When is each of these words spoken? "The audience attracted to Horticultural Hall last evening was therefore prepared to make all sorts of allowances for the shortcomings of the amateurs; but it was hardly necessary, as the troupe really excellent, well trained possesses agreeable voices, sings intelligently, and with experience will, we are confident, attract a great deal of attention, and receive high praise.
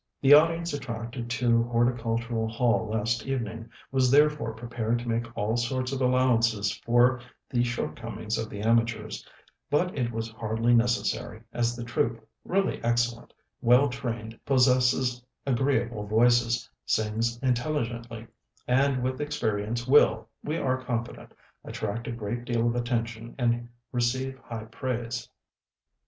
"The 0.19 0.33
audience 0.33 0.73
attracted 0.73 1.29
to 1.29 1.61
Horticultural 1.65 2.47
Hall 2.49 2.87
last 2.89 3.27
evening 3.27 3.69
was 3.91 4.09
therefore 4.09 4.53
prepared 4.55 4.97
to 4.97 5.07
make 5.07 5.27
all 5.37 5.55
sorts 5.57 5.91
of 5.91 6.01
allowances 6.01 6.71
for 6.75 7.19
the 7.51 7.63
shortcomings 7.63 8.39
of 8.39 8.49
the 8.49 8.61
amateurs; 8.63 9.23
but 9.69 9.95
it 9.95 10.11
was 10.11 10.31
hardly 10.31 10.73
necessary, 10.73 11.43
as 11.53 11.75
the 11.75 11.83
troupe 11.83 12.27
really 12.43 12.83
excellent, 12.83 13.31
well 13.61 13.89
trained 13.89 14.39
possesses 14.43 15.23
agreeable 15.45 16.07
voices, 16.07 16.67
sings 16.83 17.37
intelligently, 17.43 18.25
and 18.67 19.03
with 19.03 19.21
experience 19.21 19.85
will, 19.87 20.27
we 20.43 20.57
are 20.57 20.83
confident, 20.83 21.31
attract 21.63 22.07
a 22.07 22.11
great 22.11 22.43
deal 22.43 22.65
of 22.65 22.75
attention, 22.75 23.35
and 23.37 23.69
receive 23.91 24.39
high 24.39 24.65
praise. 24.65 25.29